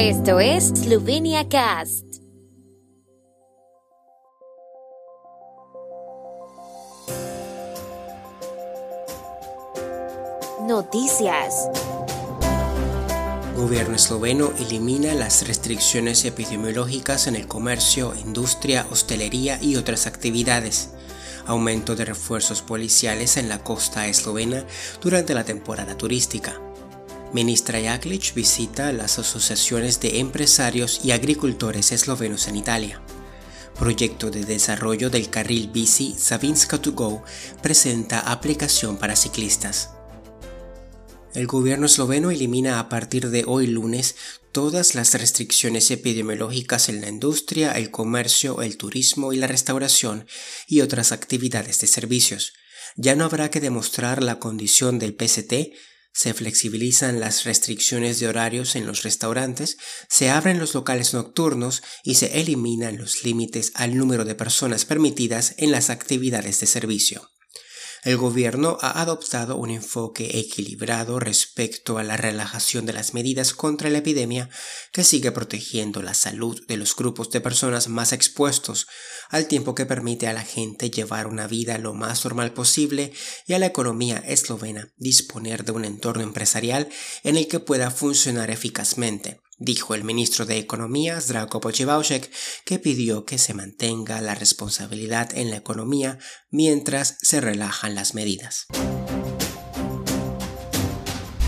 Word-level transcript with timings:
Esto 0.00 0.38
es 0.38 0.68
Slovenia 0.68 1.48
Cast. 1.48 2.04
Noticias. 10.68 11.68
Gobierno 13.56 13.96
esloveno 13.96 14.52
elimina 14.60 15.14
las 15.14 15.48
restricciones 15.48 16.24
epidemiológicas 16.24 17.26
en 17.26 17.34
el 17.34 17.48
comercio, 17.48 18.14
industria, 18.24 18.86
hostelería 18.92 19.60
y 19.60 19.74
otras 19.74 20.06
actividades. 20.06 20.90
Aumento 21.44 21.96
de 21.96 22.04
refuerzos 22.04 22.62
policiales 22.62 23.36
en 23.36 23.48
la 23.48 23.64
costa 23.64 24.06
eslovena 24.06 24.64
durante 25.00 25.34
la 25.34 25.42
temporada 25.42 25.96
turística. 25.96 26.67
Ministra 27.32 27.78
Jaklic 27.78 28.32
visita 28.32 28.90
las 28.90 29.18
asociaciones 29.18 30.00
de 30.00 30.20
empresarios 30.20 31.00
y 31.04 31.10
agricultores 31.10 31.92
eslovenos 31.92 32.48
en 32.48 32.56
Italia. 32.56 33.02
Proyecto 33.78 34.30
de 34.30 34.46
desarrollo 34.46 35.10
del 35.10 35.28
carril 35.28 35.68
bici 35.68 36.14
Savinska 36.16 36.80
to 36.80 36.92
Go 36.92 37.22
presenta 37.62 38.20
aplicación 38.20 38.96
para 38.96 39.14
ciclistas. 39.14 39.90
El 41.34 41.46
gobierno 41.46 41.84
esloveno 41.84 42.30
elimina 42.30 42.80
a 42.80 42.88
partir 42.88 43.28
de 43.28 43.44
hoy 43.46 43.66
lunes 43.66 44.16
todas 44.50 44.94
las 44.94 45.12
restricciones 45.12 45.90
epidemiológicas 45.90 46.88
en 46.88 47.02
la 47.02 47.08
industria, 47.10 47.72
el 47.72 47.90
comercio, 47.90 48.62
el 48.62 48.78
turismo 48.78 49.34
y 49.34 49.36
la 49.36 49.46
restauración 49.46 50.26
y 50.66 50.80
otras 50.80 51.12
actividades 51.12 51.78
de 51.80 51.88
servicios. 51.88 52.54
Ya 52.96 53.14
no 53.14 53.26
habrá 53.26 53.50
que 53.50 53.60
demostrar 53.60 54.22
la 54.22 54.38
condición 54.38 54.98
del 54.98 55.14
PST, 55.14 55.52
se 56.12 56.34
flexibilizan 56.34 57.20
las 57.20 57.44
restricciones 57.44 58.18
de 58.18 58.28
horarios 58.28 58.76
en 58.76 58.86
los 58.86 59.02
restaurantes, 59.02 59.76
se 60.08 60.30
abren 60.30 60.58
los 60.58 60.74
locales 60.74 61.14
nocturnos 61.14 61.82
y 62.02 62.16
se 62.16 62.40
eliminan 62.40 62.98
los 62.98 63.24
límites 63.24 63.72
al 63.74 63.96
número 63.96 64.24
de 64.24 64.34
personas 64.34 64.84
permitidas 64.84 65.54
en 65.58 65.70
las 65.70 65.90
actividades 65.90 66.60
de 66.60 66.66
servicio. 66.66 67.30
El 68.04 68.16
gobierno 68.16 68.78
ha 68.80 69.00
adoptado 69.00 69.56
un 69.56 69.70
enfoque 69.70 70.38
equilibrado 70.38 71.18
respecto 71.18 71.98
a 71.98 72.04
la 72.04 72.16
relajación 72.16 72.86
de 72.86 72.92
las 72.92 73.12
medidas 73.12 73.52
contra 73.52 73.90
la 73.90 73.98
epidemia 73.98 74.48
que 74.92 75.02
sigue 75.02 75.32
protegiendo 75.32 76.00
la 76.00 76.14
salud 76.14 76.64
de 76.68 76.76
los 76.76 76.94
grupos 76.94 77.30
de 77.30 77.40
personas 77.40 77.88
más 77.88 78.12
expuestos, 78.12 78.86
al 79.30 79.48
tiempo 79.48 79.74
que 79.74 79.86
permite 79.86 80.28
a 80.28 80.32
la 80.32 80.44
gente 80.44 80.90
llevar 80.90 81.26
una 81.26 81.48
vida 81.48 81.76
lo 81.78 81.92
más 81.92 82.24
normal 82.24 82.52
posible 82.52 83.12
y 83.46 83.54
a 83.54 83.58
la 83.58 83.66
economía 83.66 84.18
eslovena 84.18 84.92
disponer 84.96 85.64
de 85.64 85.72
un 85.72 85.84
entorno 85.84 86.22
empresarial 86.22 86.88
en 87.24 87.36
el 87.36 87.48
que 87.48 87.60
pueda 87.60 87.90
funcionar 87.90 88.50
eficazmente 88.50 89.40
dijo 89.58 89.94
el 89.94 90.04
ministro 90.04 90.46
de 90.46 90.58
Economía 90.58 91.20
Zdravko 91.20 91.60
Pochivaushek, 91.60 92.30
que 92.64 92.78
pidió 92.78 93.24
que 93.24 93.38
se 93.38 93.54
mantenga 93.54 94.20
la 94.20 94.34
responsabilidad 94.34 95.36
en 95.36 95.50
la 95.50 95.56
economía 95.56 96.18
mientras 96.50 97.18
se 97.20 97.40
relajan 97.40 97.94
las 97.94 98.14
medidas. 98.14 98.66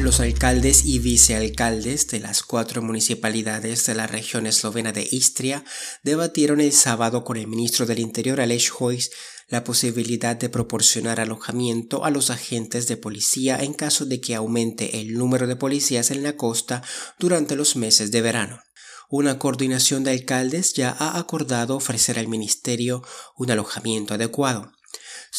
Los 0.00 0.18
alcaldes 0.18 0.86
y 0.86 0.98
vicealcaldes 0.98 2.08
de 2.08 2.20
las 2.20 2.42
cuatro 2.42 2.80
municipalidades 2.80 3.84
de 3.84 3.94
la 3.94 4.06
región 4.06 4.46
eslovena 4.46 4.92
de 4.92 5.06
Istria 5.10 5.62
debatieron 6.02 6.62
el 6.62 6.72
sábado 6.72 7.22
con 7.22 7.36
el 7.36 7.46
ministro 7.46 7.84
del 7.84 7.98
Interior 7.98 8.40
Aleš 8.40 8.72
Hojs 8.78 9.10
la 9.48 9.62
posibilidad 9.62 10.36
de 10.36 10.48
proporcionar 10.48 11.20
alojamiento 11.20 12.06
a 12.06 12.10
los 12.10 12.30
agentes 12.30 12.88
de 12.88 12.96
policía 12.96 13.58
en 13.58 13.74
caso 13.74 14.06
de 14.06 14.22
que 14.22 14.34
aumente 14.34 15.00
el 15.00 15.12
número 15.12 15.46
de 15.46 15.56
policías 15.56 16.10
en 16.10 16.22
la 16.22 16.34
costa 16.34 16.82
durante 17.18 17.54
los 17.54 17.76
meses 17.76 18.10
de 18.10 18.22
verano. 18.22 18.62
Una 19.10 19.38
coordinación 19.38 20.02
de 20.02 20.12
alcaldes 20.12 20.72
ya 20.72 20.96
ha 20.98 21.18
acordado 21.18 21.76
ofrecer 21.76 22.18
al 22.18 22.26
ministerio 22.26 23.02
un 23.36 23.50
alojamiento 23.50 24.14
adecuado. 24.14 24.72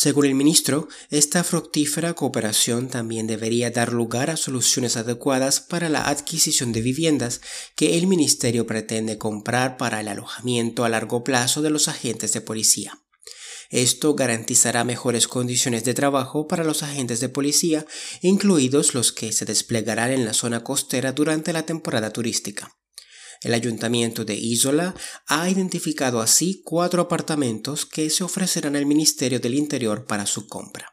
Según 0.01 0.25
el 0.25 0.33
ministro, 0.33 0.87
esta 1.11 1.43
fructífera 1.43 2.15
cooperación 2.15 2.87
también 2.87 3.27
debería 3.27 3.69
dar 3.69 3.93
lugar 3.93 4.31
a 4.31 4.35
soluciones 4.35 4.97
adecuadas 4.97 5.59
para 5.59 5.89
la 5.89 6.09
adquisición 6.09 6.71
de 6.71 6.81
viviendas 6.81 7.39
que 7.75 7.99
el 7.99 8.07
ministerio 8.07 8.65
pretende 8.65 9.19
comprar 9.19 9.77
para 9.77 10.01
el 10.01 10.07
alojamiento 10.07 10.85
a 10.85 10.89
largo 10.89 11.23
plazo 11.23 11.61
de 11.61 11.69
los 11.69 11.87
agentes 11.87 12.33
de 12.33 12.41
policía. 12.41 12.99
Esto 13.69 14.15
garantizará 14.15 14.83
mejores 14.83 15.27
condiciones 15.27 15.83
de 15.83 15.93
trabajo 15.93 16.47
para 16.47 16.63
los 16.63 16.81
agentes 16.81 17.19
de 17.19 17.29
policía, 17.29 17.85
incluidos 18.23 18.95
los 18.95 19.11
que 19.11 19.31
se 19.31 19.45
desplegarán 19.45 20.09
en 20.09 20.25
la 20.25 20.33
zona 20.33 20.63
costera 20.63 21.11
durante 21.11 21.53
la 21.53 21.67
temporada 21.67 22.11
turística. 22.11 22.75
El 23.41 23.55
ayuntamiento 23.55 24.23
de 24.23 24.35
Isola 24.35 24.93
ha 25.25 25.49
identificado 25.49 26.21
así 26.21 26.61
cuatro 26.63 27.01
apartamentos 27.01 27.87
que 27.87 28.11
se 28.11 28.23
ofrecerán 28.23 28.75
al 28.75 28.85
Ministerio 28.85 29.39
del 29.39 29.55
Interior 29.55 30.05
para 30.05 30.27
su 30.27 30.47
compra. 30.47 30.89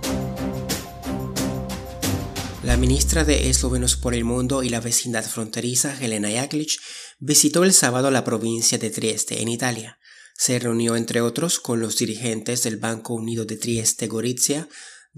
La 2.62 2.78
ministra 2.78 3.24
de 3.24 3.50
Eslovenos 3.50 3.96
por 3.96 4.14
el 4.14 4.24
Mundo 4.24 4.62
y 4.62 4.70
la 4.70 4.80
vecindad 4.80 5.24
fronteriza, 5.24 6.02
Helena 6.02 6.30
Jaklic, 6.30 6.80
visitó 7.18 7.64
el 7.64 7.74
sábado 7.74 8.10
la 8.10 8.24
provincia 8.24 8.78
de 8.78 8.90
Trieste, 8.90 9.42
en 9.42 9.48
Italia. 9.48 9.98
Se 10.34 10.58
reunió, 10.58 10.96
entre 10.96 11.20
otros, 11.20 11.60
con 11.60 11.80
los 11.80 11.98
dirigentes 11.98 12.62
del 12.62 12.78
Banco 12.78 13.12
Unido 13.12 13.44
de 13.44 13.56
Trieste-Gorizia, 13.56 14.68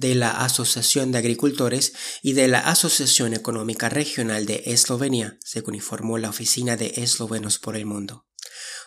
de 0.01 0.15
la 0.15 0.31
Asociación 0.31 1.13
de 1.13 1.19
Agricultores 1.19 1.93
y 2.23 2.33
de 2.33 2.49
la 2.49 2.61
Asociación 2.61 3.35
Económica 3.35 3.91
Regional 3.91 4.47
de 4.47 4.63
Eslovenia, 4.65 5.39
según 5.45 5.75
informó 5.75 6.17
la 6.17 6.31
Oficina 6.31 6.77
de 6.79 6.95
Eslovenos 6.97 7.59
por 7.59 7.77
el 7.77 7.85
Mundo. 7.85 8.27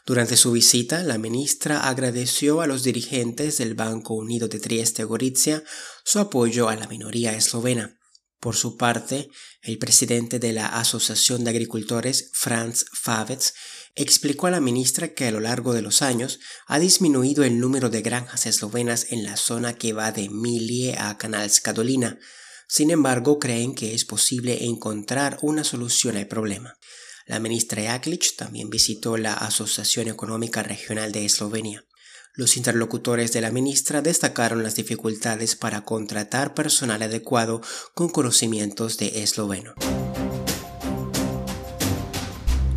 Durante 0.07 0.35
su 0.35 0.51
visita, 0.51 1.03
la 1.03 1.19
ministra 1.19 1.87
agradeció 1.87 2.61
a 2.61 2.67
los 2.67 2.83
dirigentes 2.83 3.59
del 3.59 3.75
Banco 3.75 4.15
Unido 4.15 4.47
de 4.47 4.59
Trieste-Gorizia 4.59 5.63
su 6.03 6.17
apoyo 6.17 6.67
a 6.67 6.75
la 6.75 6.87
minoría 6.87 7.33
eslovena. 7.33 7.99
Por 8.39 8.55
su 8.55 8.75
parte, 8.75 9.29
el 9.61 9.77
presidente 9.77 10.39
de 10.39 10.51
la 10.51 10.65
Asociación 10.79 11.43
de 11.43 11.51
Agricultores, 11.51 12.31
Franz 12.33 12.85
Favets, 12.91 13.53
explicó 13.95 14.47
a 14.47 14.51
la 14.51 14.59
ministra 14.59 15.13
que 15.13 15.27
a 15.27 15.31
lo 15.31 15.39
largo 15.39 15.73
de 15.73 15.81
los 15.81 16.01
años 16.01 16.39
ha 16.67 16.79
disminuido 16.79 17.43
el 17.43 17.59
número 17.59 17.89
de 17.89 18.01
granjas 18.01 18.45
eslovenas 18.45 19.07
en 19.11 19.23
la 19.23 19.37
zona 19.37 19.73
que 19.73 19.93
va 19.93 20.11
de 20.11 20.29
Milie 20.29 20.95
a 20.97 21.17
Kanalska 21.17 21.73
Dolina. 21.73 22.19
Sin 22.67 22.89
embargo, 22.91 23.39
creen 23.39 23.75
que 23.75 23.93
es 23.93 24.05
posible 24.05 24.65
encontrar 24.65 25.37
una 25.41 25.63
solución 25.63 26.17
al 26.17 26.27
problema. 26.27 26.77
La 27.25 27.39
ministra 27.39 27.83
Jaklic 27.83 28.35
también 28.35 28.69
visitó 28.69 29.17
la 29.17 29.33
Asociación 29.33 30.07
Económica 30.07 30.63
Regional 30.63 31.11
de 31.11 31.25
Eslovenia. 31.25 31.85
Los 32.35 32.57
interlocutores 32.57 33.31
de 33.31 33.41
la 33.41 33.51
ministra 33.51 34.01
destacaron 34.01 34.63
las 34.63 34.75
dificultades 34.75 35.55
para 35.55 35.81
contratar 35.81 36.55
personal 36.55 37.03
adecuado 37.03 37.61
con 37.93 38.09
conocimientos 38.09 38.97
de 38.97 39.21
esloveno. 39.21 39.75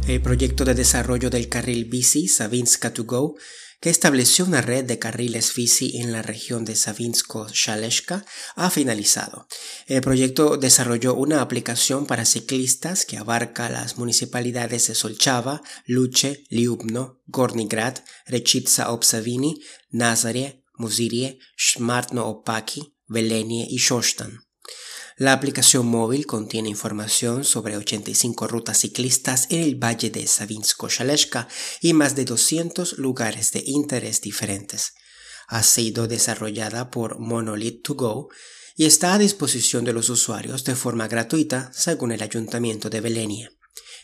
El 0.06 0.22
proyecto 0.22 0.64
de 0.64 0.74
desarrollo 0.74 1.30
del 1.30 1.48
carril 1.48 1.86
bici 1.86 2.28
Savinska 2.28 2.94
to 2.94 3.06
Go, 3.06 3.34
que 3.80 3.90
estableció 3.90 4.44
una 4.44 4.60
red 4.60 4.84
de 4.84 5.00
carriles 5.00 5.52
bici 5.52 5.98
en 5.98 6.12
la 6.12 6.22
región 6.22 6.64
de 6.64 6.76
Savinsko-Shaleshka, 6.76 8.24
ha 8.54 8.70
finalizado. 8.70 9.48
El 9.88 10.02
proyecto 10.02 10.58
desarrolló 10.58 11.14
una 11.14 11.40
aplicación 11.40 12.06
para 12.06 12.24
ciclistas 12.24 13.04
que 13.04 13.16
abarca 13.16 13.68
las 13.68 13.98
municipalidades 13.98 14.86
de 14.86 14.94
Solchava, 14.94 15.60
Luche, 15.86 16.44
Liubno, 16.50 17.20
Gornigrad, 17.26 17.98
Rechitsa 18.26 18.92
Obsavini, 18.92 19.60
Nazare, 19.90 20.62
Muzirie, 20.76 21.40
Shmartno 21.56 22.28
Opaki, 22.28 22.96
Velenie 23.08 23.66
y 23.68 23.78
Shostan. 23.78 24.45
La 25.18 25.32
aplicación 25.32 25.86
móvil 25.86 26.26
contiene 26.26 26.68
información 26.68 27.44
sobre 27.44 27.78
85 27.78 28.48
rutas 28.48 28.76
ciclistas 28.76 29.46
en 29.48 29.62
el 29.62 29.82
valle 29.82 30.10
de 30.10 30.26
Savinsko-Shaleshka 30.26 31.48
y 31.80 31.94
más 31.94 32.14
de 32.16 32.26
200 32.26 32.98
lugares 32.98 33.50
de 33.52 33.62
interés 33.64 34.20
diferentes. 34.20 34.92
Ha 35.48 35.62
sido 35.62 36.06
desarrollada 36.06 36.90
por 36.90 37.18
Monolith 37.18 37.80
2 37.88 37.96
Go 37.96 38.28
y 38.76 38.84
está 38.84 39.14
a 39.14 39.18
disposición 39.18 39.86
de 39.86 39.94
los 39.94 40.10
usuarios 40.10 40.64
de 40.64 40.76
forma 40.76 41.08
gratuita 41.08 41.70
según 41.72 42.12
el 42.12 42.20
Ayuntamiento 42.20 42.90
de 42.90 43.00
Belenia. 43.00 43.50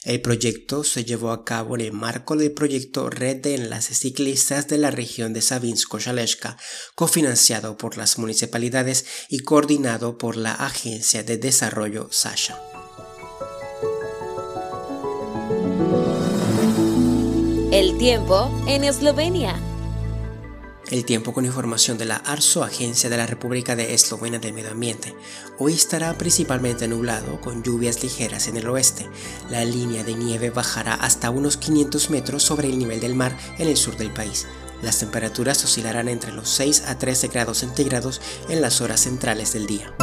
El 0.04 0.20
proyecto 0.20 0.82
se 0.82 1.04
llevó 1.04 1.30
a 1.30 1.44
cabo 1.44 1.76
en 1.76 1.82
el 1.82 1.92
marco 1.92 2.34
del 2.36 2.50
proyecto 2.50 3.08
Red 3.08 3.36
de 3.36 3.54
Enlaces 3.54 4.00
Ciclistas 4.00 4.66
de 4.66 4.76
la 4.76 4.90
región 4.90 5.32
de 5.32 5.42
Savinsko-Shaleshka, 5.42 6.56
cofinanciado 6.96 7.76
por 7.76 7.96
las 7.96 8.18
municipalidades 8.18 9.04
y 9.28 9.40
coordinado 9.40 10.18
por 10.18 10.36
la 10.36 10.54
Agencia 10.54 11.22
de 11.22 11.36
Desarrollo 11.36 12.08
Sasha. 12.10 12.60
El 17.70 17.96
tiempo 17.96 18.50
en 18.66 18.82
Eslovenia. 18.82 19.71
El 20.92 21.06
tiempo 21.06 21.32
con 21.32 21.46
información 21.46 21.96
de 21.96 22.04
la 22.04 22.16
ARSO, 22.16 22.62
Agencia 22.62 23.08
de 23.08 23.16
la 23.16 23.26
República 23.26 23.74
de 23.74 23.94
Eslovenia 23.94 24.38
del 24.38 24.52
Medio 24.52 24.72
Ambiente. 24.72 25.14
Hoy 25.58 25.72
estará 25.72 26.18
principalmente 26.18 26.86
nublado, 26.86 27.40
con 27.40 27.62
lluvias 27.62 28.02
ligeras 28.02 28.46
en 28.46 28.58
el 28.58 28.68
oeste. 28.68 29.08
La 29.48 29.64
línea 29.64 30.04
de 30.04 30.12
nieve 30.12 30.50
bajará 30.50 30.92
hasta 30.92 31.30
unos 31.30 31.56
500 31.56 32.10
metros 32.10 32.42
sobre 32.42 32.68
el 32.68 32.78
nivel 32.78 33.00
del 33.00 33.14
mar 33.14 33.34
en 33.56 33.68
el 33.68 33.78
sur 33.78 33.96
del 33.96 34.12
país. 34.12 34.46
Las 34.82 34.98
temperaturas 34.98 35.64
oscilarán 35.64 36.08
entre 36.08 36.30
los 36.30 36.50
6 36.50 36.82
a 36.86 36.98
13 36.98 37.28
grados 37.28 37.56
centígrados 37.56 38.20
en 38.50 38.60
las 38.60 38.82
horas 38.82 39.00
centrales 39.00 39.54
del 39.54 39.66
día. 39.66 39.94